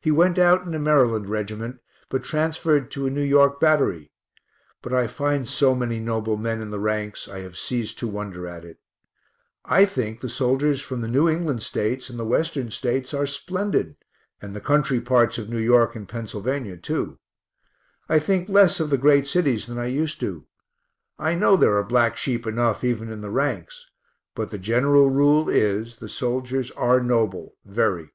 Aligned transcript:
He 0.00 0.12
went 0.12 0.38
out 0.38 0.64
in 0.64 0.72
a 0.72 0.78
Maryland 0.78 1.28
reg't, 1.28 1.78
but 2.08 2.22
transferred 2.22 2.92
to 2.92 3.08
a 3.08 3.10
N. 3.10 3.28
Y. 3.34 3.48
battery. 3.60 4.12
But 4.82 4.92
I 4.92 5.08
find 5.08 5.48
so 5.48 5.74
many 5.74 5.98
noble 5.98 6.36
men 6.36 6.62
in 6.62 6.70
the 6.70 6.78
ranks 6.78 7.26
I 7.28 7.40
have 7.40 7.56
ceased 7.58 7.98
to 7.98 8.06
wonder 8.06 8.46
at 8.46 8.64
it. 8.64 8.78
I 9.64 9.84
think 9.84 10.20
the 10.20 10.28
soldiers 10.28 10.80
from 10.80 11.00
the 11.00 11.08
New 11.08 11.28
England 11.28 11.64
States 11.64 12.08
and 12.08 12.20
the 12.20 12.24
Western 12.24 12.70
States 12.70 13.12
are 13.12 13.26
splendid, 13.26 13.96
and 14.40 14.54
the 14.54 14.60
country 14.60 15.00
parts 15.00 15.38
of 15.38 15.52
N. 15.52 15.68
Y. 15.68 15.86
and 15.96 16.08
Pennsylvania 16.08 16.76
too. 16.76 17.18
I 18.08 18.20
think 18.20 18.48
less 18.48 18.78
of 18.78 18.90
the 18.90 18.96
great 18.96 19.26
cities 19.26 19.66
than 19.66 19.80
I 19.80 19.86
used 19.86 20.20
to. 20.20 20.46
I 21.18 21.34
know 21.34 21.56
there 21.56 21.76
are 21.76 21.82
black 21.82 22.16
sheep 22.16 22.46
enough 22.46 22.84
even 22.84 23.10
in 23.10 23.22
the 23.22 23.28
ranks, 23.30 23.90
but 24.36 24.52
the 24.52 24.56
general 24.58 25.10
rule 25.10 25.48
is 25.48 25.96
the 25.96 26.08
soldiers 26.08 26.70
are 26.70 27.00
noble, 27.00 27.56
very. 27.64 28.10